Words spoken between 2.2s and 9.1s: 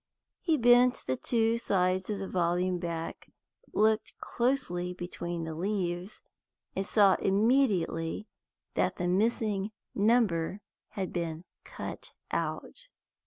volume back, looked closely between the leaves, and saw immediately that the